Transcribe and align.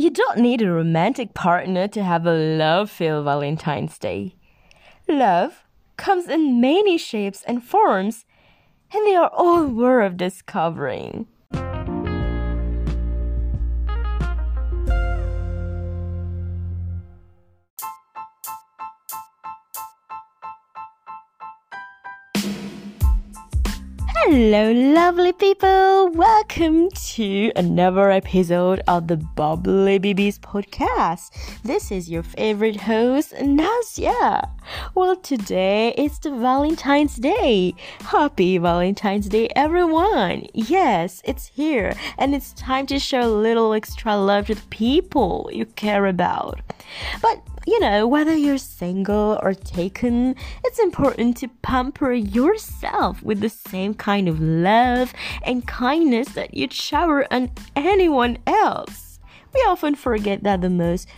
You 0.00 0.10
don't 0.10 0.38
need 0.38 0.62
a 0.62 0.70
romantic 0.70 1.34
partner 1.34 1.88
to 1.88 2.04
have 2.04 2.24
a 2.24 2.32
love 2.32 2.88
filled 2.88 3.24
Valentine's 3.24 3.98
Day. 3.98 4.36
Love 5.08 5.64
comes 5.96 6.28
in 6.28 6.60
many 6.60 6.96
shapes 6.96 7.42
and 7.48 7.64
forms, 7.64 8.24
and 8.94 9.04
they 9.04 9.16
are 9.16 9.28
all 9.34 9.66
worth 9.66 10.16
discovering. 10.16 11.26
Hello, 24.30 24.72
lovely 24.72 25.32
people. 25.32 26.10
Welcome 26.10 26.90
to 26.90 27.50
another 27.56 28.10
episode 28.10 28.82
of 28.86 29.08
the 29.08 29.16
Bubbly 29.16 29.98
Babies 29.98 30.38
podcast. 30.38 31.30
This 31.62 31.90
is 31.90 32.10
your 32.10 32.22
favorite 32.22 32.76
host, 32.76 33.32
Nazia. 33.36 34.50
Well, 34.94 35.16
today 35.16 35.94
is 35.96 36.18
the 36.18 36.30
Valentine's 36.30 37.16
Day. 37.16 37.74
Happy 38.00 38.58
Valentine's 38.58 39.30
Day, 39.30 39.48
everyone. 39.56 40.46
Yes, 40.52 41.22
it's 41.24 41.46
here, 41.46 41.94
and 42.18 42.34
it's 42.34 42.52
time 42.52 42.84
to 42.88 42.98
show 42.98 43.22
a 43.22 43.32
little 43.32 43.72
extra 43.72 44.14
love 44.14 44.48
to 44.48 44.56
the 44.56 44.68
people 44.68 45.48
you 45.54 45.64
care 45.64 46.04
about. 46.04 46.60
But 47.22 47.40
you 47.68 47.78
know, 47.80 48.06
whether 48.06 48.34
you're 48.34 48.56
single 48.56 49.38
or 49.42 49.52
taken, 49.52 50.34
it's 50.64 50.78
important 50.78 51.36
to 51.36 51.48
pamper 51.60 52.14
yourself 52.14 53.22
with 53.22 53.40
the 53.40 53.50
same 53.50 53.92
kind 53.92 54.26
of 54.26 54.40
love 54.40 55.12
and 55.42 55.66
kindness 55.66 56.28
that 56.30 56.54
you'd 56.54 56.72
shower 56.72 57.30
on 57.30 57.50
anyone 57.76 58.38
else. 58.46 59.20
We 59.52 59.60
often 59.68 59.96
forget 59.96 60.44
that 60.44 60.62
the 60.62 60.70
most 60.70 61.08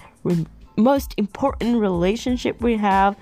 most 0.76 1.14
important 1.16 1.76
relationship 1.76 2.60
we 2.60 2.76
have 2.78 3.16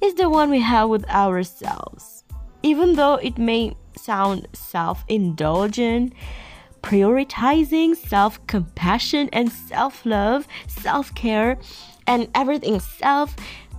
is 0.00 0.14
the 0.14 0.30
one 0.30 0.48
we 0.48 0.60
have 0.60 0.88
with 0.88 1.04
ourselves. 1.08 2.22
Even 2.62 2.94
though 2.94 3.14
it 3.14 3.38
may 3.38 3.74
sound 3.96 4.46
self-indulgent, 4.52 6.12
prioritizing 6.82 7.96
self 7.96 8.44
compassion 8.46 9.28
and 9.32 9.50
self 9.50 10.06
love, 10.06 10.46
self 10.68 11.12
care, 11.16 11.58
and 12.06 12.28
everything 12.34 12.80
self, 12.80 13.34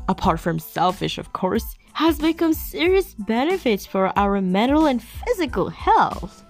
apart 0.08 0.40
from 0.40 0.60
selfish, 0.60 1.18
of 1.18 1.34
course, 1.34 1.76
has 1.94 2.18
become 2.18 2.54
serious 2.54 3.14
benefits 3.14 3.86
for 3.86 4.18
our 4.18 4.42
mental 4.42 4.86
and 4.88 5.02
physical 5.02 5.70
health. 5.70 6.44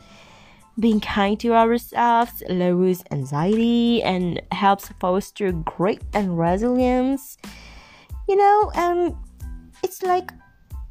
Being 0.80 1.02
kind 1.02 1.40
to 1.42 1.54
ourselves 1.54 2.42
lowers 2.50 3.04
anxiety 3.12 4.02
and 4.02 4.42
helps 4.52 4.90
foster 5.00 5.52
grit 5.52 6.02
and 6.14 6.40
resilience. 6.40 7.38
You 8.28 8.38
know, 8.38 8.72
and 8.74 9.16
it's 9.84 10.02
like 10.02 10.32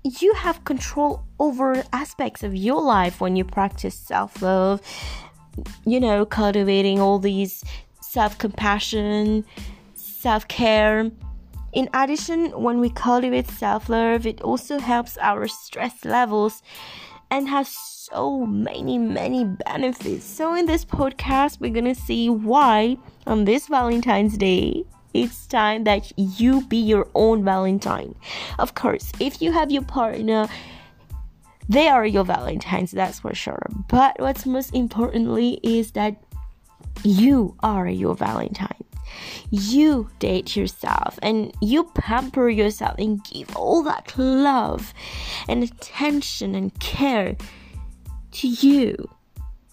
you 0.04 0.34
have 0.34 0.64
control 0.64 1.24
over 1.38 1.82
aspects 1.92 2.42
of 2.42 2.54
your 2.54 2.80
life 2.80 3.20
when 3.20 3.36
you 3.36 3.44
practice 3.44 3.94
self 3.94 4.42
love, 4.42 4.80
you 5.84 5.98
know, 5.98 6.24
cultivating 6.26 7.00
all 7.00 7.18
these 7.18 7.64
self 8.00 8.38
compassion, 8.38 9.44
self 10.22 10.46
care. 10.46 11.10
In 11.72 11.88
addition, 11.94 12.50
when 12.60 12.80
we 12.80 12.90
cultivate 12.90 13.48
self 13.48 13.88
love, 13.88 14.26
it 14.26 14.40
also 14.42 14.78
helps 14.78 15.18
our 15.18 15.48
stress 15.48 16.04
levels 16.04 16.62
and 17.30 17.48
has 17.48 17.68
so 17.68 18.46
many, 18.46 18.98
many 18.98 19.44
benefits. 19.66 20.24
So, 20.24 20.54
in 20.54 20.66
this 20.66 20.84
podcast, 20.84 21.60
we're 21.60 21.72
gonna 21.72 21.94
see 21.94 22.28
why 22.30 22.98
on 23.26 23.44
this 23.44 23.66
Valentine's 23.68 24.36
Day 24.36 24.84
it's 25.14 25.46
time 25.46 25.84
that 25.84 26.10
you 26.16 26.62
be 26.68 26.78
your 26.78 27.08
own 27.14 27.44
Valentine. 27.44 28.14
Of 28.58 28.74
course, 28.74 29.12
if 29.20 29.42
you 29.42 29.52
have 29.52 29.70
your 29.70 29.82
partner, 29.82 30.48
they 31.68 31.88
are 31.88 32.06
your 32.06 32.24
Valentines, 32.24 32.92
that's 32.92 33.20
for 33.20 33.34
sure. 33.34 33.66
But 33.88 34.18
what's 34.20 34.46
most 34.46 34.74
importantly 34.74 35.60
is 35.62 35.92
that 35.92 36.22
you 37.04 37.56
are 37.62 37.88
your 37.88 38.14
Valentine. 38.14 38.84
You 39.50 40.10
date 40.18 40.56
yourself 40.56 41.18
and 41.22 41.52
you 41.60 41.84
pamper 41.94 42.48
yourself 42.48 42.94
and 42.98 43.22
give 43.24 43.54
all 43.56 43.82
that 43.82 44.16
love 44.16 44.92
and 45.48 45.62
attention 45.62 46.54
and 46.54 46.78
care 46.80 47.36
to 48.32 48.48
you 48.48 49.10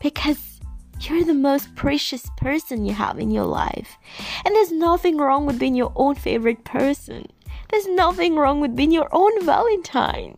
because 0.01 0.59
you're 1.01 1.23
the 1.23 1.33
most 1.33 1.73
precious 1.75 2.29
person 2.37 2.85
you 2.85 2.93
have 2.93 3.19
in 3.19 3.31
your 3.31 3.45
life. 3.45 3.97
And 4.45 4.53
there's 4.53 4.71
nothing 4.71 5.17
wrong 5.17 5.45
with 5.45 5.59
being 5.59 5.75
your 5.75 5.93
own 5.95 6.15
favorite 6.15 6.63
person. 6.65 7.25
There's 7.69 7.87
nothing 7.87 8.35
wrong 8.35 8.59
with 8.59 8.75
being 8.75 8.91
your 8.91 9.07
own 9.11 9.45
Valentine. 9.45 10.37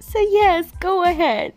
So, 0.00 0.18
yes, 0.18 0.70
go 0.80 1.04
ahead. 1.04 1.54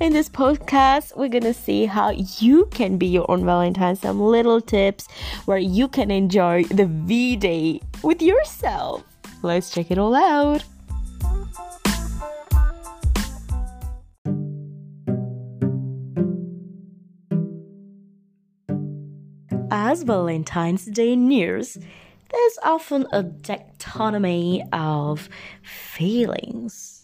In 0.00 0.12
this 0.12 0.28
podcast, 0.28 1.16
we're 1.16 1.28
gonna 1.28 1.54
see 1.54 1.86
how 1.86 2.10
you 2.10 2.66
can 2.66 2.98
be 2.98 3.06
your 3.06 3.30
own 3.30 3.44
Valentine, 3.44 3.96
some 3.96 4.20
little 4.20 4.60
tips 4.60 5.08
where 5.44 5.58
you 5.58 5.88
can 5.88 6.10
enjoy 6.10 6.64
the 6.64 6.86
V 6.86 7.36
Day 7.36 7.80
with 8.02 8.22
yourself. 8.22 9.04
Let's 9.42 9.70
check 9.70 9.90
it 9.90 9.98
all 9.98 10.14
out. 10.14 10.64
As 19.70 20.02
Valentine's 20.02 20.86
Day 20.86 21.14
nears, 21.14 21.78
there's 22.30 22.58
often 22.62 23.06
a 23.12 23.22
dichotomy 23.22 24.64
of 24.72 25.28
feelings 25.62 26.97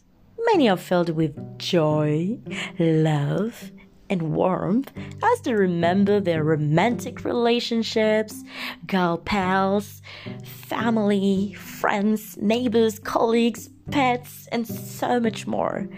Many 0.46 0.68
are 0.68 0.76
filled 0.76 1.10
with 1.10 1.58
joy, 1.58 2.38
love, 2.78 3.70
and 4.10 4.34
warmth 4.34 4.92
as 5.22 5.40
they 5.40 5.54
remember 5.54 6.20
their 6.20 6.44
romantic 6.44 7.24
relationships, 7.24 8.44
girl 8.86 9.18
pals, 9.18 10.02
family, 10.44 11.54
friends, 11.54 12.36
neighbors, 12.36 12.98
colleagues, 12.98 13.70
pets, 13.90 14.46
and 14.52 14.66
so 14.66 15.18
much 15.18 15.46
more. 15.46 15.88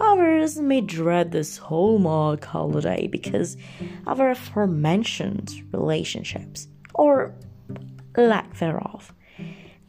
Others 0.00 0.58
may 0.58 0.80
dread 0.80 1.30
this 1.32 1.58
Hallmark 1.58 2.44
holiday 2.44 3.06
because 3.06 3.56
of 4.06 4.20
our 4.20 4.30
aforementioned 4.30 5.52
relationships, 5.72 6.68
or 6.94 7.34
lack 8.16 8.56
thereof. 8.58 9.12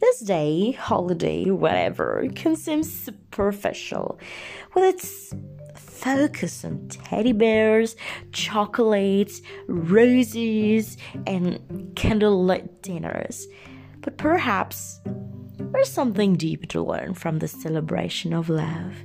This 0.02 0.18
day, 0.18 0.72
holiday, 0.72 1.48
whatever, 1.48 2.26
can 2.34 2.56
seem 2.56 2.82
superficial 2.82 4.18
with 4.74 4.96
its 4.96 5.32
focus 5.76 6.64
on 6.64 6.88
teddy 6.88 7.30
bears, 7.30 7.94
chocolates, 8.32 9.40
roses, 9.68 10.96
and 11.24 11.60
candlelit 11.94 12.82
dinners. 12.82 13.46
But 14.00 14.18
perhaps 14.18 15.00
there's 15.56 15.88
something 15.88 16.34
deeper 16.34 16.66
to 16.66 16.82
learn 16.82 17.14
from 17.14 17.38
the 17.38 17.46
celebration 17.46 18.32
of 18.32 18.48
love. 18.48 18.96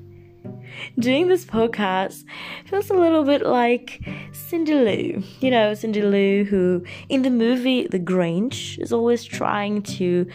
Doing 0.98 1.28
this 1.28 1.46
podcast 1.46 2.26
feels 2.66 2.90
a 2.90 2.96
little 2.96 3.24
bit 3.24 3.44
like 3.44 4.04
Cindy 4.32 4.74
Lou. 4.74 5.24
You 5.42 5.52
know, 5.52 5.76
Cindy 5.76 6.02
Lou, 6.02 6.44
who 6.44 6.84
in 7.08 7.22
the 7.22 7.30
movie 7.30 7.86
The 7.86 8.00
Grinch 8.00 8.80
is 8.80 8.92
always 8.92 9.24
trying 9.24 9.84
to 9.84 10.26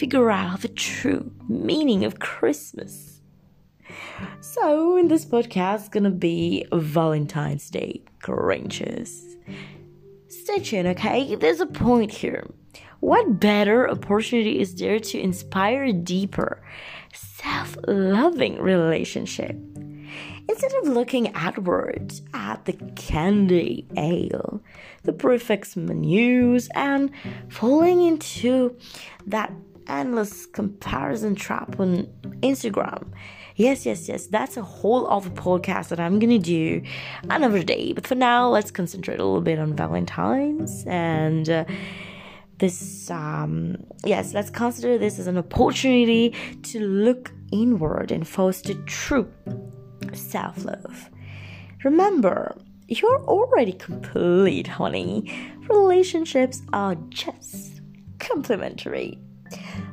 figure 0.00 0.30
out 0.30 0.62
the 0.62 0.68
true 0.68 1.30
meaning 1.46 2.06
of 2.06 2.20
Christmas. 2.20 3.20
So, 4.40 4.96
in 4.96 5.08
this 5.08 5.26
podcast, 5.26 5.90
gonna 5.90 6.08
be 6.10 6.64
Valentine's 6.72 7.68
Day 7.68 8.02
Grinches. 8.22 9.36
Stay 10.28 10.60
tuned, 10.60 10.88
okay? 10.88 11.34
There's 11.34 11.60
a 11.60 11.66
point 11.66 12.12
here. 12.12 12.46
What 13.00 13.40
better 13.40 13.90
opportunity 13.90 14.58
is 14.58 14.74
there 14.74 15.00
to 15.00 15.20
inspire 15.20 15.84
a 15.84 15.92
deeper, 15.92 16.62
self 17.12 17.76
loving 17.86 18.58
relationship? 18.58 19.54
Instead 20.48 20.72
of 20.80 20.88
looking 20.88 21.34
outward 21.34 22.14
at 22.32 22.64
the 22.64 22.72
candy 22.96 23.86
ale, 23.98 24.62
the 25.02 25.12
prix 25.12 25.38
fixe 25.38 25.76
menus, 25.76 26.70
and 26.74 27.10
falling 27.50 28.02
into 28.02 28.78
that 29.26 29.52
endless 29.86 30.46
comparison 30.46 31.34
trap 31.34 31.78
on 31.78 32.06
Instagram. 32.42 33.12
Yes, 33.56 33.84
yes, 33.84 34.08
yes, 34.08 34.26
that's 34.26 34.56
a 34.56 34.62
whole 34.62 35.10
other 35.10 35.30
podcast 35.30 35.88
that 35.88 36.00
I'm 36.00 36.18
gonna 36.18 36.38
do 36.38 36.82
another 37.28 37.62
day. 37.62 37.92
But 37.92 38.06
for 38.06 38.14
now, 38.14 38.48
let's 38.48 38.70
concentrate 38.70 39.20
a 39.20 39.24
little 39.24 39.40
bit 39.40 39.58
on 39.58 39.74
Valentine's 39.74 40.84
and. 40.86 41.48
Uh, 41.48 41.64
this 42.58 43.10
um 43.10 43.74
yes 44.04 44.34
let's 44.34 44.50
consider 44.50 44.98
this 44.98 45.18
as 45.18 45.26
an 45.26 45.38
opportunity 45.38 46.34
to 46.62 46.78
look 46.78 47.32
inward 47.52 48.12
and 48.12 48.28
foster 48.28 48.74
true 48.84 49.26
self-love 50.12 51.08
remember 51.84 52.54
you're 52.90 53.24
already 53.26 53.72
complete, 53.72 54.66
honey. 54.66 55.32
Relationships 55.68 56.60
are 56.72 56.96
just 57.08 57.80
complementary. 58.18 59.16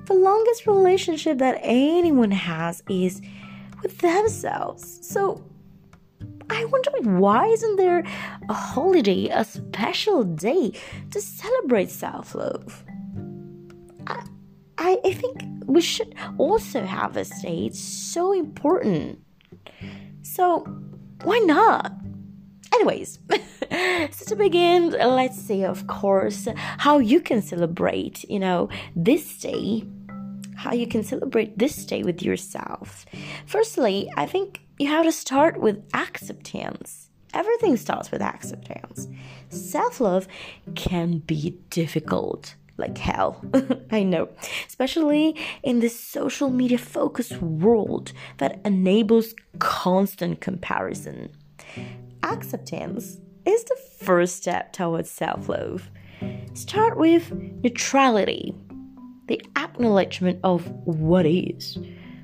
The 0.06 0.14
longest 0.14 0.68
relationship 0.68 1.38
that 1.40 1.60
anyone 1.62 2.32
has 2.32 2.82
is 2.90 3.22
with 3.82 3.98
themselves. 4.00 5.00
So 5.06 5.44
I 6.50 6.66
wonder 6.66 6.92
why 7.02 7.48
isn't 7.48 7.76
there 7.76 8.04
a 8.50 8.54
holiday, 8.54 9.28
a 9.28 9.44
special 9.44 10.24
day 10.24 10.72
to 11.12 11.22
celebrate 11.22 11.90
self-love? 11.90 12.84
I, 14.08 14.24
I, 14.78 14.98
I 15.04 15.14
think 15.14 15.44
we 15.66 15.82
should 15.82 16.16
also 16.38 16.86
have 16.86 17.18
a 17.18 17.26
day. 17.26 17.66
It's 17.66 17.80
so 17.80 18.32
important. 18.32 19.20
So 20.22 20.66
why 21.24 21.40
not? 21.40 21.92
Anyways, 22.78 23.18
so 24.12 24.26
to 24.26 24.36
begin, 24.36 24.92
let's 24.92 25.36
see, 25.36 25.64
of 25.64 25.88
course, 25.88 26.48
how 26.56 27.00
you 27.00 27.20
can 27.20 27.42
celebrate, 27.42 28.24
you 28.30 28.40
know, 28.40 28.70
this 28.96 29.40
day, 29.40 29.84
how 30.56 30.74
you 30.74 30.86
can 30.86 31.04
celebrate 31.04 31.58
this 31.58 31.86
day 31.86 32.04
with 32.04 32.22
yourself. 32.22 33.08
Firstly, 33.48 34.12
I 34.16 34.28
think 34.28 34.62
you 34.78 34.88
have 34.90 35.06
to 35.06 35.12
start 35.12 35.60
with 35.60 35.84
acceptance. 35.96 37.10
Everything 37.34 37.78
starts 37.78 38.12
with 38.12 38.22
acceptance. 38.22 39.08
Self 39.50 40.00
love 40.00 40.28
can 40.76 41.18
be 41.18 41.58
difficult 41.72 42.54
like 42.78 43.00
hell. 43.00 43.44
I 43.92 44.04
know, 44.04 44.30
especially 44.68 45.36
in 45.64 45.80
this 45.80 46.00
social 46.00 46.52
media 46.52 46.78
focused 46.78 47.42
world 47.42 48.14
that 48.38 48.62
enables 48.64 49.34
constant 49.58 50.42
comparison. 50.42 51.32
Acceptance 52.28 53.22
is 53.46 53.64
the 53.64 53.78
first 54.00 54.36
step 54.36 54.74
towards 54.74 55.10
self 55.10 55.48
love. 55.48 55.90
Start 56.56 56.98
with 56.98 57.32
neutrality, 57.64 58.54
the 59.28 59.42
acknowledgement 59.56 60.40
of 60.44 60.70
what 60.86 61.26
is. 61.26 61.78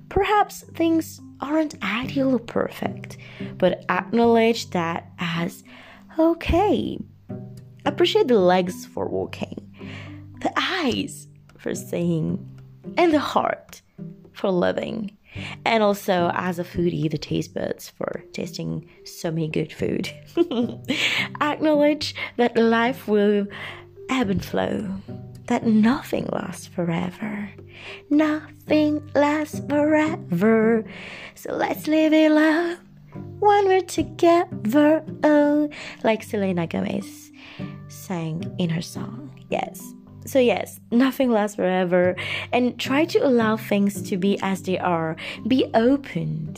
Perhaps 0.10 0.64
things 0.76 1.22
aren't 1.40 1.82
ideal 1.82 2.36
or 2.36 2.40
perfect, 2.40 3.16
but 3.58 3.86
acknowledge 3.90 4.70
that 4.72 5.10
as 5.20 5.64
okay. 6.20 7.00
Appreciate 7.86 8.28
the 8.28 8.40
legs 8.40 8.86
for 8.86 9.08
walking, 9.08 9.74
the 10.42 10.52
eyes 10.58 11.30
for 11.58 11.74
seeing, 11.74 12.46
and 12.98 13.14
the 13.14 13.20
heart 13.20 13.82
for 14.34 14.52
living. 14.52 15.18
And 15.66 15.84
also, 15.84 16.32
as 16.34 16.60
a 16.60 16.64
foodie, 16.64 17.10
the 17.10 17.18
taste 17.18 17.54
buds 17.54 17.90
for 17.90 18.24
tasting 18.34 18.90
so 19.06 19.32
many 19.32 19.48
good 19.48 19.72
food. 19.72 20.12
Acknowledge 21.42 22.16
that 22.38 22.58
life 22.58 23.08
will 23.08 23.48
ebb 24.10 24.30
and 24.30 24.44
flow, 24.44 24.96
that 25.48 25.66
nothing 25.66 26.28
lasts 26.32 26.68
forever. 26.68 27.50
Nothing 28.10 29.10
lasts 29.16 29.62
forever. 29.68 30.86
So 31.36 31.54
let's 31.54 31.88
live 31.88 32.14
it 32.14 32.32
love 32.32 32.80
when 33.40 33.68
we're 33.68 33.82
together. 33.82 35.04
Oh, 35.24 35.70
like 36.04 36.24
Selena 36.24 36.68
Gomez 36.68 37.32
sang 37.88 38.56
in 38.58 38.70
her 38.70 38.82
song. 38.82 39.32
Yes. 39.50 39.94
So, 40.26 40.40
yes, 40.40 40.80
nothing 40.92 41.32
lasts 41.32 41.56
forever, 41.58 42.16
and 42.52 42.80
try 42.80 43.06
to 43.06 43.20
allow 43.20 43.58
things 43.58 44.02
to 44.10 44.18
be 44.18 44.40
as 44.42 44.62
they 44.64 44.80
are. 44.80 45.16
Be 45.48 45.70
open 45.74 46.56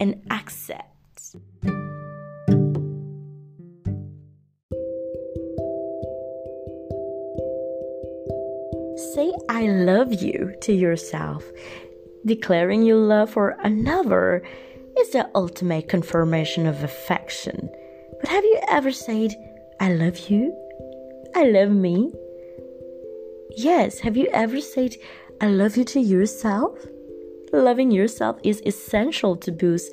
and 0.00 0.22
accept. 0.30 0.84
Say, 9.14 9.32
I 9.48 9.66
love 9.66 10.14
you 10.14 10.54
to 10.62 10.72
yourself. 10.72 11.44
Declaring 12.24 12.82
your 12.82 12.96
love 12.96 13.30
for 13.30 13.56
another 13.62 14.42
is 14.98 15.10
the 15.10 15.28
ultimate 15.34 15.88
confirmation 15.88 16.66
of 16.66 16.82
affection. 16.82 17.68
But 18.20 18.28
have 18.28 18.44
you 18.44 18.60
ever 18.68 18.92
said, 18.92 19.34
I 19.80 19.92
love 19.92 20.30
you? 20.30 20.54
I 21.34 21.44
love 21.44 21.70
me? 21.70 22.12
Yes, 23.60 23.98
have 23.98 24.16
you 24.16 24.28
ever 24.32 24.60
said, 24.60 24.94
I 25.40 25.48
love 25.48 25.76
you 25.76 25.82
to 25.86 25.98
yourself? 25.98 26.78
Loving 27.52 27.90
yourself 27.90 28.38
is 28.44 28.62
essential 28.64 29.34
to 29.38 29.50
boost 29.50 29.92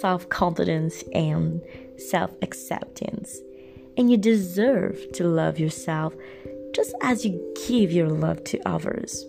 self 0.00 0.28
confidence 0.28 1.02
and 1.12 1.60
self 1.96 2.30
acceptance. 2.40 3.36
And 3.96 4.12
you 4.12 4.16
deserve 4.16 5.10
to 5.14 5.24
love 5.24 5.58
yourself 5.58 6.14
just 6.72 6.94
as 7.02 7.24
you 7.24 7.52
give 7.66 7.90
your 7.90 8.08
love 8.08 8.44
to 8.44 8.60
others. 8.64 9.26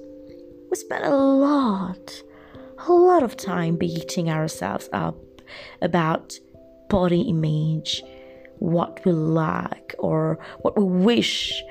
We 0.70 0.78
spend 0.78 1.04
a 1.04 1.16
lot, 1.16 2.22
a 2.88 2.94
lot 2.94 3.24
of 3.24 3.36
time 3.36 3.78
beating 3.78 4.30
ourselves 4.30 4.90
up 4.94 5.18
about 5.82 6.38
body 6.88 7.22
image, 7.22 8.04
what 8.60 9.04
we 9.06 9.12
lack, 9.12 9.96
or 9.98 10.38
what 10.60 10.78
we 10.78 10.84
wish 10.84 11.64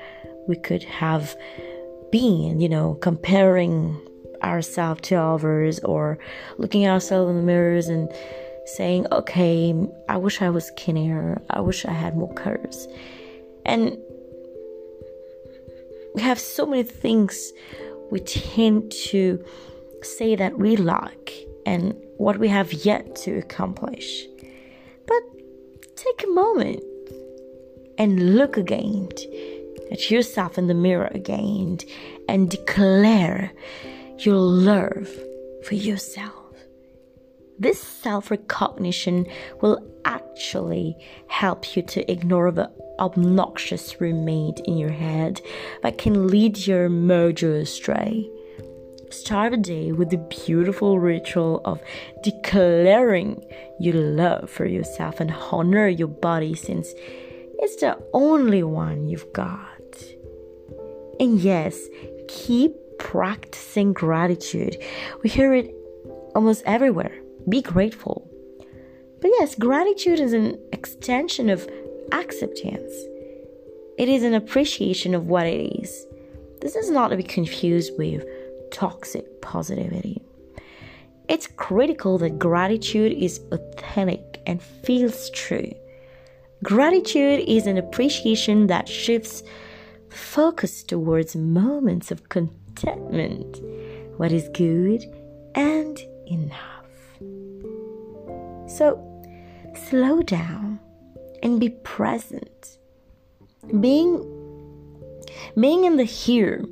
we 0.49 0.57
could 0.57 0.83
have 0.83 1.37
being, 2.11 2.59
you 2.59 2.69
know, 2.69 2.95
comparing 2.95 3.99
ourselves 4.43 5.01
to 5.01 5.15
others 5.15 5.79
or 5.79 6.17
looking 6.57 6.87
ourselves 6.87 7.29
in 7.29 7.37
the 7.37 7.43
mirrors 7.43 7.87
and 7.87 8.11
saying, 8.65 9.05
okay, 9.11 9.73
I 10.09 10.17
wish 10.17 10.41
I 10.41 10.49
was 10.49 10.65
skinnier, 10.65 11.41
I 11.49 11.61
wish 11.61 11.85
I 11.85 11.91
had 11.91 12.15
more 12.15 12.33
curves. 12.33 12.87
And 13.65 13.97
we 16.15 16.21
have 16.21 16.39
so 16.39 16.65
many 16.65 16.83
things 16.83 17.53
we 18.11 18.19
tend 18.19 18.91
to 18.91 19.43
say 20.01 20.35
that 20.35 20.57
we 20.57 20.75
lack 20.75 21.31
and 21.65 21.95
what 22.17 22.37
we 22.37 22.47
have 22.47 22.73
yet 22.73 23.15
to 23.15 23.37
accomplish. 23.37 24.25
But 25.07 25.21
take 25.95 26.23
a 26.23 26.31
moment 26.31 26.83
and 27.97 28.35
look 28.35 28.57
again 28.57 29.09
at 29.91 30.09
yourself 30.09 30.57
in 30.57 30.67
the 30.67 30.73
mirror 30.73 31.09
again 31.13 31.79
and 32.27 32.49
declare 32.49 33.51
your 34.19 34.37
love 34.37 35.09
for 35.63 35.75
yourself. 35.75 36.33
This 37.59 37.79
self 37.79 38.31
recognition 38.31 39.27
will 39.61 39.87
actually 40.05 40.95
help 41.27 41.75
you 41.75 41.83
to 41.83 42.11
ignore 42.11 42.51
the 42.51 42.71
obnoxious 42.99 43.99
roommate 44.01 44.59
in 44.61 44.77
your 44.77 44.91
head 44.91 45.41
that 45.83 45.97
can 45.97 46.27
lead 46.27 46.65
your 46.65 46.89
mojo 46.89 47.61
astray. 47.61 48.29
Start 49.09 49.51
the 49.51 49.57
day 49.57 49.91
with 49.91 50.09
the 50.09 50.17
beautiful 50.45 50.99
ritual 50.99 51.61
of 51.65 51.81
declaring 52.23 53.43
your 53.79 53.95
love 53.95 54.49
for 54.49 54.65
yourself 54.65 55.19
and 55.19 55.31
honor 55.51 55.87
your 55.87 56.07
body 56.07 56.55
since 56.55 56.93
it's 57.59 57.75
the 57.75 57.97
only 58.13 58.63
one 58.63 59.07
you've 59.07 59.31
got. 59.33 59.70
And 61.19 61.39
yes, 61.39 61.79
keep 62.27 62.73
practicing 62.99 63.93
gratitude. 63.93 64.77
We 65.23 65.29
hear 65.29 65.53
it 65.53 65.73
almost 66.35 66.63
everywhere. 66.65 67.15
Be 67.49 67.61
grateful. 67.61 68.27
But 69.21 69.31
yes, 69.39 69.55
gratitude 69.55 70.19
is 70.19 70.33
an 70.33 70.59
extension 70.71 71.49
of 71.49 71.69
acceptance. 72.11 72.93
It 73.97 74.09
is 74.09 74.23
an 74.23 74.33
appreciation 74.33 75.13
of 75.13 75.27
what 75.27 75.45
it 75.45 75.79
is. 75.79 76.07
This 76.61 76.75
is 76.75 76.89
not 76.89 77.09
to 77.09 77.17
be 77.17 77.23
confused 77.23 77.93
with 77.97 78.25
toxic 78.71 79.41
positivity. 79.41 80.21
It's 81.27 81.47
critical 81.47 82.17
that 82.19 82.39
gratitude 82.39 83.13
is 83.13 83.39
authentic 83.51 84.41
and 84.45 84.61
feels 84.61 85.29
true. 85.31 85.71
Gratitude 86.63 87.43
is 87.47 87.67
an 87.67 87.77
appreciation 87.77 88.67
that 88.67 88.87
shifts 88.87 89.43
focus 90.11 90.83
towards 90.83 91.35
moments 91.35 92.11
of 92.11 92.29
contentment, 92.29 93.59
what 94.17 94.31
is 94.31 94.49
good 94.53 95.03
and 95.55 95.99
enough. 96.27 96.85
So, 98.67 98.99
slow 99.89 100.21
down 100.21 100.79
and 101.41 101.59
be 101.59 101.69
present. 101.69 102.77
Being 103.79 104.27
being 105.59 105.85
in 105.85 105.97
the 105.97 106.03
here 106.03 106.65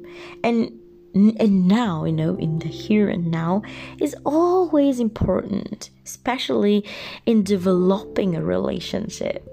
and 0.44 0.72
and 1.14 1.68
now, 1.68 2.06
you 2.06 2.12
know, 2.12 2.36
in 2.36 2.60
the 2.60 2.68
here 2.68 3.10
and 3.10 3.32
now 3.32 3.64
is 4.00 4.16
always 4.26 5.00
important, 5.00 5.90
especially 6.06 6.86
in 7.26 7.44
developing 7.44 8.36
a 8.36 8.44
relationship. 8.44 9.49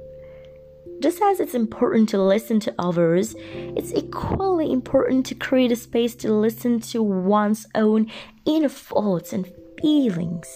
Just 1.01 1.21
as 1.23 1.41
it's 1.41 1.55
important 1.55 2.09
to 2.11 2.23
listen 2.23 2.61
to 2.61 2.75
others, 2.79 3.35
it's 3.39 3.93
equally 3.93 4.73
important 4.73 5.27
to 5.27 5.35
create 5.35 5.73
a 5.73 5.77
space 5.77 6.15
to 6.17 6.33
listen 6.33 6.81
to 6.81 7.03
one's 7.03 7.67
own 7.75 8.11
inner 8.45 8.69
thoughts 8.69 9.33
and 9.33 9.51
feelings. 9.81 10.49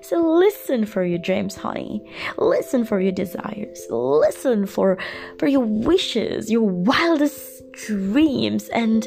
So 0.00 0.20
listen 0.20 0.86
for 0.86 1.04
your 1.04 1.18
dreams, 1.18 1.56
honey. 1.56 2.08
Listen 2.38 2.84
for 2.84 3.00
your 3.00 3.12
desires. 3.12 3.84
Listen 3.90 4.64
for 4.64 4.96
for 5.38 5.48
your 5.48 5.64
wishes, 5.64 6.50
your 6.50 6.68
wildest 6.68 7.62
dreams 7.86 8.68
and 8.68 9.06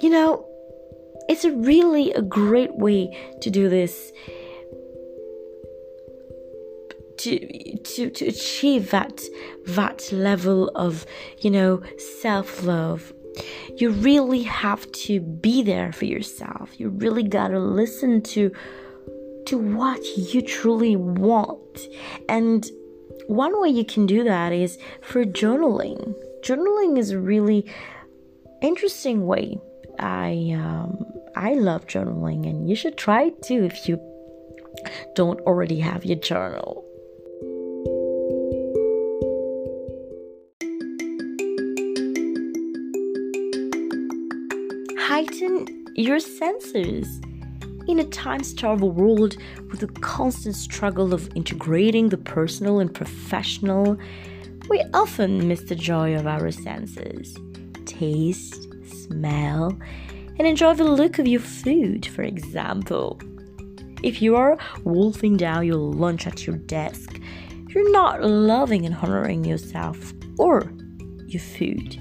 you 0.00 0.10
know, 0.10 0.46
it's 1.28 1.44
really 1.44 2.12
a 2.12 2.22
great 2.22 2.74
way 2.76 3.16
to 3.40 3.50
do 3.50 3.68
this 3.68 4.12
to 7.18 7.78
to 7.78 8.10
to 8.10 8.26
achieve 8.26 8.90
that 8.90 9.22
that 9.66 10.10
level 10.12 10.70
of 10.74 11.06
you 11.40 11.50
know 11.50 11.82
self-love 12.22 13.12
you 13.76 13.90
really 13.90 14.42
have 14.42 14.90
to 14.92 15.20
be 15.20 15.62
there 15.62 15.92
for 15.92 16.04
yourself. 16.04 16.80
You 16.80 16.88
really 16.88 17.22
got 17.22 17.48
to 17.48 17.60
listen 17.60 18.22
to 18.22 18.52
to 19.46 19.58
what 19.58 20.04
you 20.16 20.42
truly 20.42 20.96
want. 20.96 21.78
And 22.28 22.68
one 23.28 23.60
way 23.60 23.68
you 23.68 23.84
can 23.84 24.06
do 24.06 24.24
that 24.24 24.52
is 24.52 24.78
for 25.00 25.24
journaling. 25.24 26.14
Journaling 26.42 26.98
is 26.98 27.12
a 27.12 27.18
really 27.18 27.64
interesting 28.62 29.26
way. 29.26 29.58
I 29.98 30.54
um 30.54 31.04
i 31.34 31.54
love 31.54 31.86
journaling 31.86 32.48
and 32.48 32.68
you 32.68 32.76
should 32.76 32.96
try 32.96 33.24
it 33.24 33.42
too 33.42 33.64
if 33.64 33.88
you 33.88 33.96
don't 35.14 35.40
already 35.40 35.80
have 35.80 36.04
your 36.04 36.18
journal 36.18 36.87
heighten 45.18 45.66
your 45.96 46.20
senses. 46.20 47.20
In 47.88 47.98
a 47.98 48.04
time 48.04 48.44
starved 48.44 48.84
world 48.84 49.36
with 49.68 49.80
the 49.80 49.88
constant 49.88 50.54
struggle 50.54 51.12
of 51.12 51.28
integrating 51.34 52.08
the 52.08 52.16
personal 52.16 52.78
and 52.78 52.94
professional, 52.94 53.98
we 54.70 54.80
often 54.94 55.48
miss 55.48 55.62
the 55.62 55.74
joy 55.74 56.14
of 56.14 56.28
our 56.28 56.52
senses 56.52 57.36
taste, 57.84 58.68
smell, 58.86 59.76
and 60.38 60.46
enjoy 60.46 60.74
the 60.74 60.84
look 60.84 61.18
of 61.18 61.26
your 61.26 61.40
food, 61.40 62.06
for 62.06 62.22
example. 62.22 63.20
If 64.04 64.22
you 64.22 64.36
are 64.36 64.56
wolfing 64.84 65.36
down 65.36 65.66
your 65.66 65.78
lunch 65.78 66.28
at 66.28 66.46
your 66.46 66.58
desk, 66.58 67.20
you're 67.70 67.90
not 67.90 68.22
loving 68.22 68.86
and 68.86 68.94
honoring 68.94 69.44
yourself 69.44 70.12
or 70.38 70.72
your 71.26 71.42
food. 71.42 71.98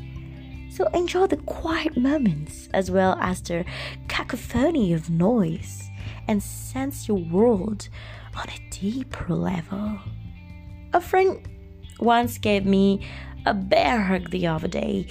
So 0.78 0.86
enjoy 0.94 1.26
the 1.26 1.38
quiet 1.38 1.98
moments 1.98 2.70
as 2.72 2.92
well 2.92 3.18
as 3.20 3.42
the 3.42 3.66
cacophony 4.08 4.94
of 4.94 5.10
noise 5.10 5.90
and 6.28 6.44
sense 6.44 7.08
your 7.08 7.18
world 7.18 7.90
on 8.36 8.46
a 8.48 8.70
deeper 8.70 9.34
level. 9.34 9.98
A 10.94 11.02
friend 11.02 11.40
once 12.00 12.38
gave 12.38 12.68
me 12.68 13.08
a 13.48 13.56
bear 13.56 14.04
hug 14.04 14.30
the 14.30 14.46
other 14.46 14.68
day, 14.68 15.08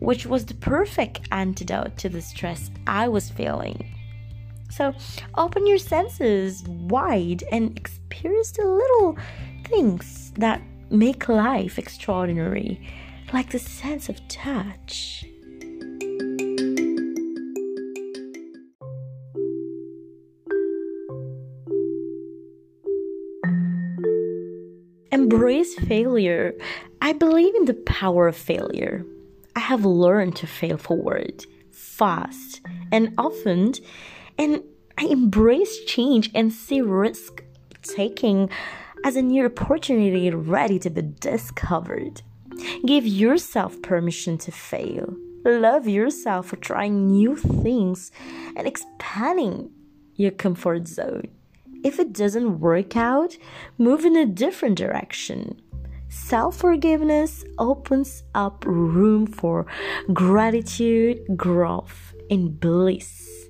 which 0.00 0.26
was 0.26 0.44
the 0.44 0.54
perfect 0.54 1.20
antidote 1.30 1.96
to 1.98 2.08
the 2.08 2.20
stress 2.20 2.72
I 2.88 3.06
was 3.06 3.30
feeling. 3.30 3.94
So 4.70 4.92
open 5.36 5.68
your 5.68 5.78
senses 5.78 6.64
wide 6.66 7.44
and 7.52 7.78
experience 7.78 8.50
the 8.50 8.66
little 8.66 9.16
things 9.66 10.32
that 10.38 10.60
make 10.90 11.28
life 11.28 11.78
extraordinary 11.78 12.80
like 13.32 13.50
the 13.50 13.58
sense 13.58 14.08
of 14.08 14.26
touch. 14.28 15.24
Embrace 25.12 25.74
failure. 25.74 26.54
I 27.00 27.12
believe 27.12 27.54
in 27.54 27.64
the 27.64 27.74
power 27.86 28.28
of 28.28 28.36
failure. 28.36 29.04
I 29.54 29.60
have 29.60 29.84
learned 29.84 30.36
to 30.36 30.46
fail 30.46 30.76
forward, 30.76 31.46
fast, 31.72 32.60
and 32.92 33.14
often, 33.16 33.72
and 34.38 34.62
I 34.98 35.06
embrace 35.06 35.84
change 35.84 36.30
and 36.34 36.52
see 36.52 36.80
risk 36.80 37.42
taking 37.82 38.50
as 39.04 39.16
a 39.16 39.22
new 39.22 39.46
opportunity 39.46 40.30
ready 40.30 40.78
to 40.80 40.90
be 40.90 41.02
discovered. 41.02 42.22
Give 42.84 43.06
yourself 43.06 43.80
permission 43.82 44.38
to 44.38 44.52
fail. 44.52 45.14
Love 45.44 45.86
yourself 45.86 46.46
for 46.46 46.56
trying 46.56 47.06
new 47.06 47.36
things 47.36 48.10
and 48.56 48.66
expanding 48.66 49.70
your 50.16 50.32
comfort 50.32 50.88
zone. 50.88 51.28
If 51.84 52.00
it 52.00 52.12
doesn't 52.12 52.60
work 52.60 52.96
out, 52.96 53.36
move 53.78 54.04
in 54.04 54.16
a 54.16 54.26
different 54.26 54.76
direction. 54.76 55.60
Self 56.08 56.56
forgiveness 56.56 57.44
opens 57.58 58.22
up 58.34 58.64
room 58.66 59.26
for 59.26 59.66
gratitude, 60.12 61.20
growth, 61.36 62.14
and 62.30 62.58
bliss. 62.58 63.48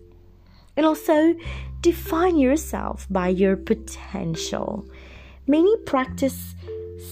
And 0.76 0.84
also, 0.84 1.34
define 1.80 2.36
yourself 2.36 3.06
by 3.08 3.28
your 3.28 3.56
potential. 3.56 4.86
Many 5.46 5.74
practice 5.78 6.54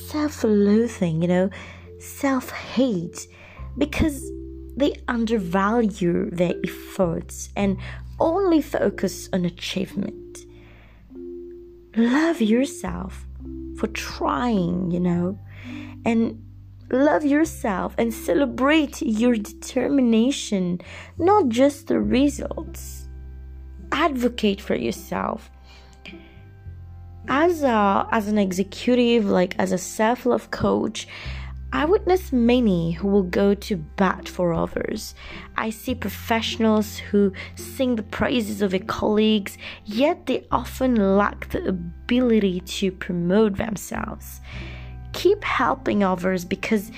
self 0.08 0.44
loathing, 0.44 1.22
you 1.22 1.28
know, 1.28 1.50
self 1.98 2.50
hate 2.50 3.26
because 3.78 4.30
they 4.76 4.94
undervalue 5.08 6.30
their 6.30 6.54
efforts 6.64 7.50
and 7.56 7.78
only 8.20 8.60
focus 8.60 9.28
on 9.32 9.44
achievement. 9.44 10.46
Love 11.96 12.40
yourself 12.40 13.26
for 13.76 13.86
trying, 13.88 14.90
you 14.90 15.00
know, 15.00 15.38
and 16.04 16.42
love 16.90 17.24
yourself 17.24 17.94
and 17.98 18.12
celebrate 18.12 19.00
your 19.00 19.34
determination, 19.34 20.80
not 21.18 21.48
just 21.48 21.86
the 21.86 22.00
results. 22.00 23.08
Advocate 23.92 24.60
for 24.60 24.74
yourself. 24.74 25.50
As 27.28 27.62
a 27.62 28.06
as 28.10 28.28
an 28.28 28.38
executive, 28.38 29.24
like 29.24 29.54
as 29.58 29.72
a 29.72 29.78
self-love 29.78 30.50
coach, 30.50 31.06
I 31.74 31.86
witness 31.86 32.32
many 32.32 32.92
who 32.92 33.08
will 33.08 33.24
go 33.24 33.52
to 33.52 33.76
bat 33.76 34.28
for 34.28 34.54
others. 34.54 35.16
I 35.56 35.70
see 35.70 35.96
professionals 35.96 36.98
who 36.98 37.32
sing 37.56 37.96
the 37.96 38.04
praises 38.04 38.62
of 38.62 38.70
their 38.70 38.78
colleagues, 38.78 39.58
yet 39.84 40.26
they 40.26 40.46
often 40.52 41.16
lack 41.16 41.50
the 41.50 41.66
ability 41.66 42.60
to 42.60 42.92
promote 42.92 43.56
themselves. 43.56 44.40
Keep 45.14 45.42
helping 45.42 46.04
others 46.04 46.44
because 46.44 46.92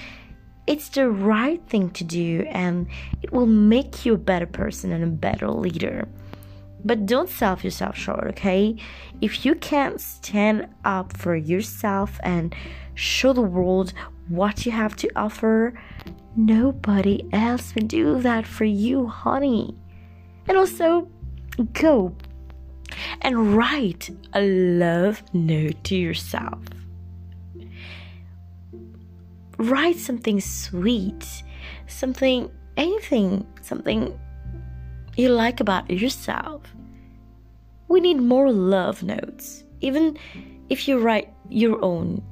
it's 0.66 0.90
the 0.90 1.08
right 1.08 1.66
thing 1.68 1.88
to 1.92 2.04
do 2.04 2.44
and 2.50 2.86
it 3.22 3.32
will 3.32 3.46
make 3.46 4.04
you 4.04 4.12
a 4.12 4.18
better 4.18 4.46
person 4.46 4.92
and 4.92 5.02
a 5.02 5.06
better 5.06 5.48
leader. 5.48 6.06
But 6.84 7.06
don't 7.06 7.30
sell 7.30 7.58
yourself 7.58 7.96
short, 7.96 8.26
okay? 8.28 8.76
If 9.22 9.46
you 9.46 9.54
can't 9.54 9.98
stand 10.02 10.68
up 10.84 11.16
for 11.16 11.34
yourself 11.34 12.20
and 12.22 12.54
show 12.94 13.32
the 13.32 13.40
world 13.40 13.94
what 14.28 14.66
you 14.66 14.72
have 14.72 14.96
to 14.96 15.10
offer, 15.16 15.78
nobody 16.36 17.24
else 17.32 17.74
will 17.74 17.86
do 17.86 18.20
that 18.20 18.46
for 18.46 18.64
you, 18.64 19.06
honey. 19.06 19.74
And 20.48 20.56
also, 20.56 21.08
go 21.72 22.14
and 23.22 23.56
write 23.56 24.10
a 24.34 24.42
love 24.42 25.22
note 25.32 25.82
to 25.84 25.96
yourself. 25.96 26.60
Write 29.58 29.96
something 29.96 30.40
sweet, 30.40 31.42
something, 31.86 32.50
anything, 32.76 33.46
something 33.62 34.18
you 35.16 35.30
like 35.30 35.60
about 35.60 35.90
yourself. 35.90 36.62
We 37.88 38.00
need 38.00 38.20
more 38.20 38.52
love 38.52 39.02
notes. 39.02 39.64
Even 39.80 40.18
if 40.68 40.88
you 40.88 40.98
write 40.98 41.32
your 41.48 41.82
own, 41.82 42.22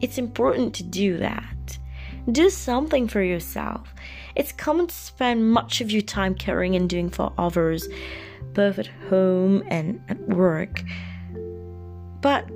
it's 0.00 0.18
important 0.18 0.74
to 0.74 0.82
do 0.82 1.16
that. 1.18 1.78
Do 2.30 2.50
something 2.50 3.08
for 3.08 3.22
yourself. 3.22 3.94
It's 4.36 4.52
common 4.52 4.86
to 4.86 4.94
spend 4.94 5.50
much 5.50 5.80
of 5.80 5.90
your 5.90 6.02
time 6.02 6.34
caring 6.34 6.76
and 6.76 6.88
doing 6.88 7.10
for 7.10 7.32
others, 7.38 7.88
both 8.52 8.78
at 8.78 8.86
home 9.08 9.64
and 9.68 10.00
at 10.08 10.20
work. 10.28 10.82
But 12.20 12.48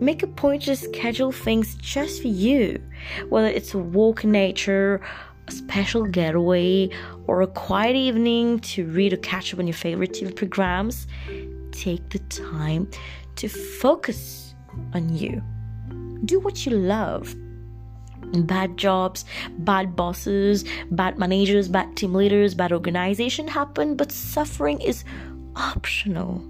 make 0.00 0.22
a 0.22 0.26
point 0.26 0.64
to 0.64 0.76
schedule 0.76 1.32
things 1.32 1.74
just 1.76 2.20
for 2.20 2.28
you, 2.28 2.82
whether 3.30 3.48
it's 3.48 3.74
a 3.74 3.78
walk 3.78 4.24
in 4.24 4.32
nature, 4.32 5.00
a 5.48 5.52
special 5.52 6.04
getaway, 6.04 6.90
or 7.26 7.40
a 7.40 7.46
quiet 7.46 7.96
evening 7.96 8.60
to 8.60 8.86
read 8.86 9.12
or 9.12 9.18
catch 9.18 9.54
up 9.54 9.60
on 9.60 9.66
your 9.66 9.74
favorite 9.74 10.12
TV 10.12 10.34
programs. 10.34 11.06
Take 11.72 12.10
the 12.10 12.18
time 12.18 12.90
to 13.36 13.48
focus 13.48 14.54
on 14.92 15.16
you 15.16 15.42
do 16.24 16.40
what 16.40 16.66
you 16.66 16.72
love 16.72 17.34
bad 18.44 18.76
jobs, 18.76 19.24
bad 19.58 19.94
bosses, 19.94 20.64
bad 20.90 21.18
managers, 21.18 21.68
bad 21.68 21.96
team 21.96 22.12
leaders, 22.14 22.54
bad 22.54 22.72
organization 22.72 23.46
happen, 23.46 23.96
but 23.96 24.10
suffering 24.10 24.80
is 24.80 25.04
optional. 25.54 26.44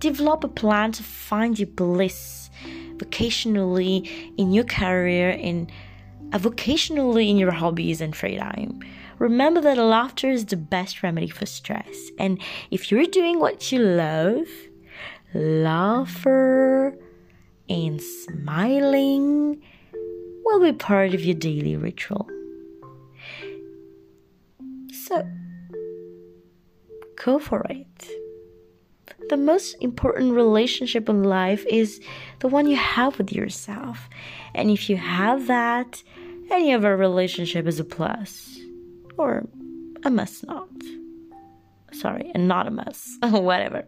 develop 0.00 0.42
a 0.42 0.48
plan 0.48 0.90
to 0.90 1.02
find 1.02 1.60
your 1.60 1.68
bliss 1.68 2.50
vocationally 2.96 3.96
in 4.36 4.52
your 4.52 4.64
career 4.64 5.30
in 5.30 5.70
uh, 6.32 6.38
vocationally 6.38 7.28
in 7.28 7.36
your 7.36 7.52
hobbies 7.52 8.00
and 8.00 8.16
free 8.16 8.36
time. 8.36 8.80
Remember 9.18 9.60
that 9.60 9.78
laughter 9.78 10.28
is 10.28 10.46
the 10.46 10.56
best 10.56 11.02
remedy 11.04 11.28
for 11.28 11.46
stress. 11.46 12.10
And 12.18 12.40
if 12.72 12.90
you're 12.90 13.06
doing 13.06 13.38
what 13.38 13.70
you 13.70 13.78
love, 13.78 14.48
laughter 15.34 16.98
and 17.72 18.02
smiling 18.02 19.58
will 20.44 20.60
be 20.60 20.72
part 20.72 21.14
of 21.14 21.24
your 21.24 21.34
daily 21.34 21.74
ritual. 21.74 22.28
So, 25.06 25.26
go 27.24 27.38
for 27.38 27.64
it. 27.70 28.08
The 29.30 29.38
most 29.38 29.76
important 29.80 30.34
relationship 30.34 31.08
in 31.08 31.24
life 31.24 31.64
is 31.66 31.98
the 32.40 32.48
one 32.48 32.66
you 32.66 32.76
have 32.76 33.16
with 33.16 33.32
yourself. 33.32 34.10
And 34.54 34.70
if 34.70 34.90
you 34.90 34.98
have 34.98 35.46
that, 35.46 36.02
any 36.50 36.74
other 36.74 36.94
relationship 36.94 37.66
is 37.66 37.80
a 37.80 37.84
plus. 37.84 38.58
Or 39.16 39.46
a 40.04 40.10
must 40.10 40.46
not. 40.46 40.68
Sorry, 41.92 42.30
and 42.34 42.48
not 42.48 42.66
a 42.66 42.70
must. 42.70 43.22
Whatever. 43.22 43.84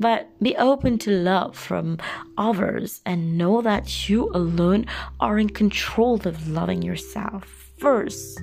But 0.00 0.28
be 0.42 0.56
open 0.56 0.98
to 1.00 1.10
love 1.10 1.56
from 1.56 1.98
others 2.36 3.00
and 3.04 3.38
know 3.38 3.60
that 3.62 4.08
you 4.08 4.30
alone 4.34 4.86
are 5.20 5.38
in 5.38 5.50
control 5.50 6.16
of 6.26 6.48
loving 6.48 6.82
yourself 6.82 7.44
first. 7.78 8.40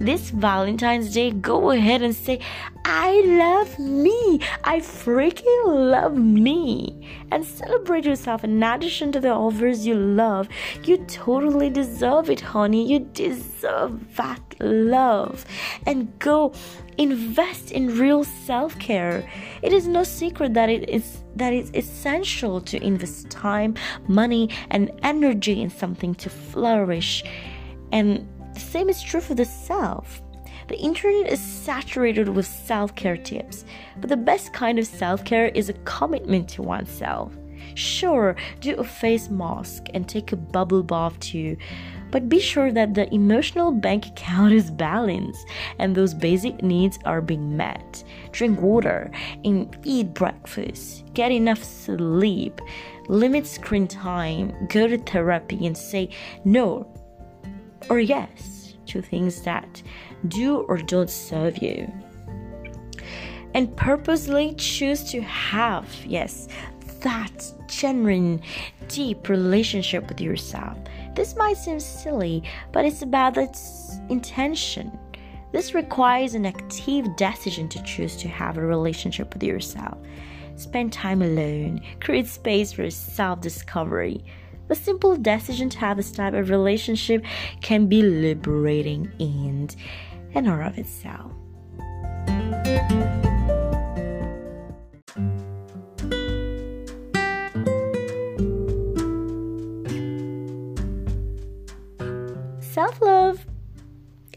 This 0.00 0.30
Valentine's 0.30 1.12
Day, 1.12 1.30
go 1.30 1.70
ahead 1.70 2.02
and 2.02 2.14
say, 2.14 2.40
I 2.84 3.20
love 3.26 3.78
me. 3.78 4.40
I 4.64 4.80
freaking 4.80 5.66
love 5.66 6.16
me. 6.16 7.06
And 7.30 7.44
celebrate 7.44 8.04
yourself. 8.06 8.42
In 8.42 8.62
addition 8.62 9.12
to 9.12 9.20
the 9.20 9.30
offers 9.30 9.86
you 9.86 9.94
love, 9.94 10.48
you 10.84 10.96
totally 11.06 11.70
deserve 11.70 12.30
it, 12.30 12.40
honey. 12.40 12.90
You 12.90 13.00
deserve 13.00 14.16
that 14.16 14.40
love. 14.58 15.44
And 15.86 16.18
go 16.18 16.54
invest 16.96 17.70
in 17.70 17.96
real 17.98 18.24
self-care. 18.24 19.28
It 19.62 19.72
is 19.72 19.86
no 19.86 20.02
secret 20.02 20.54
that 20.54 20.68
it 20.68 20.88
is 20.88 21.18
that 21.36 21.52
it's 21.52 21.70
essential 21.74 22.60
to 22.60 22.82
invest 22.82 23.30
time, 23.30 23.74
money, 24.08 24.50
and 24.70 24.90
energy 25.02 25.62
in 25.62 25.70
something 25.70 26.14
to 26.16 26.28
flourish. 26.28 27.22
And 27.92 28.26
the 28.60 28.66
same 28.66 28.90
is 28.90 29.02
true 29.02 29.22
for 29.22 29.34
the 29.34 29.44
self. 29.46 30.20
The 30.68 30.78
internet 30.78 31.32
is 31.32 31.40
saturated 31.40 32.28
with 32.28 32.46
self 32.46 32.94
care 32.94 33.16
tips, 33.16 33.64
but 33.98 34.10
the 34.10 34.16
best 34.18 34.52
kind 34.52 34.78
of 34.78 34.86
self 34.86 35.24
care 35.24 35.46
is 35.48 35.70
a 35.70 35.80
commitment 35.84 36.46
to 36.50 36.62
oneself. 36.62 37.32
Sure, 37.74 38.36
do 38.60 38.74
a 38.76 38.84
face 38.84 39.30
mask 39.30 39.86
and 39.94 40.06
take 40.06 40.32
a 40.32 40.36
bubble 40.36 40.82
bath 40.82 41.18
too, 41.20 41.56
but 42.10 42.28
be 42.28 42.38
sure 42.38 42.70
that 42.70 42.92
the 42.92 43.12
emotional 43.14 43.72
bank 43.72 44.06
account 44.06 44.52
is 44.52 44.70
balanced 44.70 45.46
and 45.78 45.94
those 45.94 46.12
basic 46.12 46.62
needs 46.62 46.98
are 47.06 47.22
being 47.22 47.56
met. 47.56 48.04
Drink 48.32 48.60
water 48.60 49.10
and 49.42 49.74
eat 49.84 50.12
breakfast, 50.12 51.04
get 51.14 51.32
enough 51.32 51.64
sleep, 51.64 52.60
limit 53.08 53.46
screen 53.46 53.88
time, 53.88 54.52
go 54.68 54.86
to 54.86 54.98
therapy 54.98 55.66
and 55.66 55.76
say 55.76 56.10
no 56.44 56.86
or 57.88 58.00
yes 58.00 58.74
to 58.86 59.00
things 59.00 59.42
that 59.42 59.82
do 60.28 60.58
or 60.62 60.78
don't 60.78 61.10
serve 61.10 61.58
you. 61.58 61.90
And 63.54 63.74
purposely 63.76 64.54
choose 64.56 65.10
to 65.10 65.20
have, 65.22 65.88
yes, 66.06 66.48
that 67.00 67.44
genuine, 67.66 68.42
deep 68.88 69.28
relationship 69.28 70.08
with 70.08 70.20
yourself. 70.20 70.76
This 71.14 71.34
might 71.36 71.56
seem 71.56 71.80
silly, 71.80 72.44
but 72.72 72.84
it's 72.84 73.02
about 73.02 73.36
its 73.36 73.98
intention. 74.08 74.96
This 75.52 75.74
requires 75.74 76.34
an 76.34 76.46
active 76.46 77.16
decision 77.16 77.68
to 77.70 77.82
choose 77.82 78.16
to 78.18 78.28
have 78.28 78.56
a 78.56 78.62
relationship 78.64 79.34
with 79.34 79.42
yourself. 79.42 79.98
Spend 80.54 80.92
time 80.92 81.22
alone, 81.22 81.80
create 82.00 82.28
space 82.28 82.72
for 82.72 82.88
self 82.90 83.40
discovery, 83.40 84.24
the 84.70 84.76
simple 84.76 85.16
decision 85.16 85.68
to 85.68 85.78
have 85.80 85.96
this 85.96 86.12
type 86.12 86.32
of 86.32 86.48
relationship 86.48 87.24
can 87.60 87.88
be 87.88 88.02
liberating 88.02 89.10
and 89.18 89.74
in 90.32 90.46
or 90.46 90.62
of 90.62 90.78
itself. 90.78 91.32
Self 102.60 103.02
love 103.02 103.44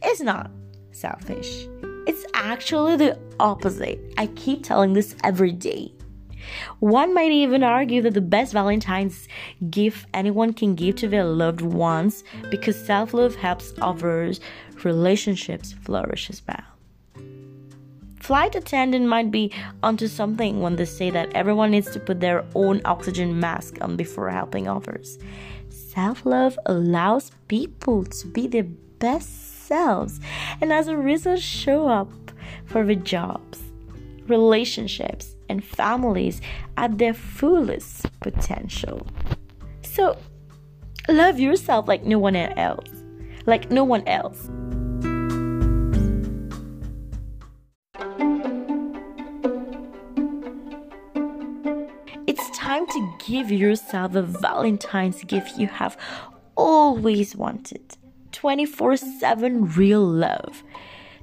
is 0.04 0.19
not 0.19 0.50
selfish. 0.91 1.67
It's 2.08 2.26
actually 2.34 2.96
the 2.96 3.19
opposite. 3.39 4.02
I 4.17 4.26
keep 4.26 4.63
telling 4.63 4.93
this 4.93 5.15
every 5.24 5.52
day. 5.52 5.93
One 6.79 7.13
might 7.13 7.32
even 7.32 7.63
argue 7.63 8.01
that 8.01 8.13
the 8.13 8.21
best 8.21 8.53
Valentine's 8.53 9.27
gift 9.69 10.08
anyone 10.13 10.53
can 10.53 10.75
give 10.75 10.95
to 10.97 11.08
their 11.08 11.25
loved 11.25 11.62
ones 11.62 12.23
because 12.49 12.75
self 12.75 13.13
love 13.13 13.36
helps 13.36 13.73
others' 13.82 14.39
relationships 14.84 15.73
flourish 15.73 16.29
as 16.29 16.41
well. 16.47 16.63
Flight 18.23 18.56
attendant 18.56 19.06
might 19.06 19.32
be 19.32 19.51
onto 19.84 20.08
something 20.08 20.62
when 20.62 20.77
they 20.77 20.86
say 20.86 21.10
that 21.10 21.34
everyone 21.36 21.71
needs 21.71 21.91
to 21.91 21.99
put 21.99 22.21
their 22.21 22.45
own 22.56 22.79
oxygen 22.86 23.38
mask 23.38 23.79
on 23.82 23.97
before 23.97 24.29
helping 24.29 24.65
others. 24.65 25.19
Self 25.67 26.25
love 26.25 26.58
allows 26.65 27.32
people 27.49 28.06
to 28.06 28.27
be 28.27 28.47
their 28.47 28.63
best 28.63 29.67
selves 29.67 30.21
and 30.62 30.71
as 30.71 30.88
a 30.88 30.95
result 30.95 31.39
show 31.39 31.89
up 31.89 32.10
for 32.65 32.86
their 32.86 32.95
jobs, 32.95 33.60
relationships, 34.27 35.36
and 35.49 35.63
families 35.63 36.41
at 36.77 36.97
their 36.97 37.13
fullest 37.13 38.08
potential. 38.19 39.06
So, 39.82 40.17
love 41.08 41.39
yourself 41.39 41.88
like 41.88 42.03
no 42.03 42.19
one 42.19 42.36
else. 42.36 42.89
Like 43.45 43.71
no 43.71 43.84
one 43.84 44.08
else. 44.08 44.49
It's 52.25 52.58
time 52.58 52.88
to 52.88 53.13
give 53.25 53.51
yourself 53.51 54.13
the 54.13 54.23
Valentine's 54.23 55.23
gift 55.25 55.58
you 55.58 55.67
have 55.67 55.97
always 56.56 57.36
wanted 57.36 57.97
24 58.32 58.97
7 58.97 59.65
real 59.75 60.06
love, 60.06 60.63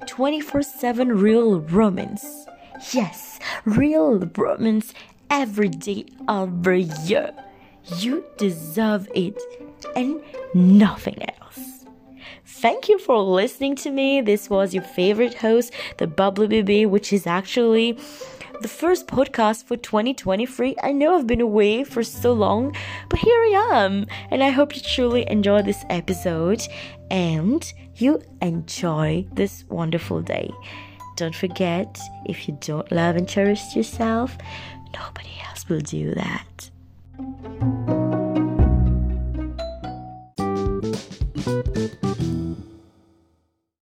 24 0.07 0.61
7 0.61 1.09
real 1.09 1.59
romance. 1.61 2.45
Yes, 2.91 3.39
real 3.65 4.19
romance 4.35 4.93
every 5.29 5.69
day 5.69 6.05
of 6.27 6.63
the 6.63 6.81
year. 7.05 7.31
You 7.97 8.25
deserve 8.37 9.07
it 9.15 9.41
and 9.95 10.21
nothing 10.53 11.21
else. 11.39 11.85
Thank 12.45 12.89
you 12.89 12.99
for 12.99 13.17
listening 13.19 13.75
to 13.77 13.91
me. 13.91 14.21
This 14.21 14.49
was 14.49 14.73
your 14.73 14.83
favorite 14.83 15.35
host, 15.35 15.73
the 15.97 16.07
Bubbly 16.07 16.47
Baby, 16.47 16.85
which 16.85 17.13
is 17.13 17.25
actually 17.25 17.97
the 18.61 18.67
first 18.67 19.07
podcast 19.07 19.65
for 19.65 19.77
2023. 19.77 20.75
I 20.83 20.91
know 20.91 21.17
I've 21.17 21.25
been 21.25 21.41
away 21.41 21.83
for 21.83 22.03
so 22.03 22.33
long, 22.33 22.75
but 23.09 23.19
here 23.19 23.33
I 23.33 23.69
am. 23.73 24.05
And 24.29 24.43
I 24.43 24.49
hope 24.49 24.75
you 24.75 24.81
truly 24.81 25.29
enjoy 25.29 25.63
this 25.63 25.83
episode 25.89 26.61
and 27.09 27.71
you 27.95 28.21
enjoy 28.41 29.25
this 29.33 29.65
wonderful 29.69 30.21
day. 30.21 30.51
Don't 31.15 31.35
forget, 31.35 31.99
if 32.25 32.47
you 32.47 32.57
don't 32.61 32.91
love 32.91 33.15
and 33.15 33.27
cherish 33.27 33.75
yourself, 33.75 34.37
nobody 34.93 35.29
else 35.47 35.67
will 35.69 35.81
do 35.81 36.13
that. 36.15 36.69